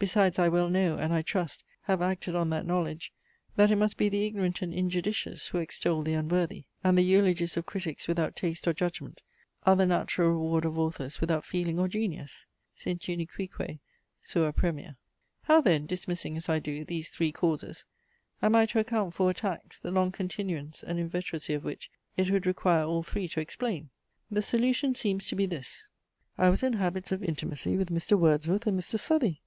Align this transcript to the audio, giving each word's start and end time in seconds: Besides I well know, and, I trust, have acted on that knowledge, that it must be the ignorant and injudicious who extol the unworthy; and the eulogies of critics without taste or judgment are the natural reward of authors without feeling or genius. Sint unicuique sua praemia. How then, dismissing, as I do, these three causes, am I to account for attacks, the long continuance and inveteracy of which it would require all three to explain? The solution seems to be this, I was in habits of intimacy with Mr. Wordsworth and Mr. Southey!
Besides 0.00 0.36
I 0.40 0.48
well 0.48 0.68
know, 0.68 0.98
and, 0.98 1.12
I 1.14 1.22
trust, 1.22 1.62
have 1.82 2.02
acted 2.02 2.34
on 2.34 2.50
that 2.50 2.66
knowledge, 2.66 3.12
that 3.54 3.70
it 3.70 3.76
must 3.76 3.96
be 3.96 4.08
the 4.08 4.26
ignorant 4.26 4.62
and 4.62 4.74
injudicious 4.74 5.46
who 5.46 5.58
extol 5.58 6.02
the 6.02 6.14
unworthy; 6.14 6.64
and 6.82 6.98
the 6.98 7.04
eulogies 7.04 7.56
of 7.56 7.66
critics 7.66 8.08
without 8.08 8.34
taste 8.34 8.66
or 8.66 8.72
judgment 8.72 9.22
are 9.62 9.76
the 9.76 9.86
natural 9.86 10.30
reward 10.30 10.64
of 10.64 10.76
authors 10.76 11.20
without 11.20 11.44
feeling 11.44 11.78
or 11.78 11.86
genius. 11.86 12.46
Sint 12.74 13.02
unicuique 13.06 13.78
sua 14.20 14.50
praemia. 14.52 14.96
How 15.42 15.60
then, 15.60 15.86
dismissing, 15.86 16.36
as 16.36 16.48
I 16.48 16.58
do, 16.58 16.84
these 16.84 17.10
three 17.10 17.30
causes, 17.30 17.84
am 18.42 18.56
I 18.56 18.66
to 18.66 18.80
account 18.80 19.14
for 19.14 19.30
attacks, 19.30 19.78
the 19.78 19.92
long 19.92 20.10
continuance 20.10 20.82
and 20.82 20.98
inveteracy 20.98 21.54
of 21.54 21.62
which 21.62 21.92
it 22.16 22.28
would 22.32 22.44
require 22.44 22.82
all 22.86 23.04
three 23.04 23.28
to 23.28 23.40
explain? 23.40 23.90
The 24.32 24.42
solution 24.42 24.96
seems 24.96 25.26
to 25.26 25.36
be 25.36 25.46
this, 25.46 25.88
I 26.36 26.50
was 26.50 26.64
in 26.64 26.72
habits 26.72 27.12
of 27.12 27.22
intimacy 27.22 27.76
with 27.76 27.90
Mr. 27.90 28.18
Wordsworth 28.18 28.66
and 28.66 28.76
Mr. 28.76 28.98
Southey! 28.98 29.40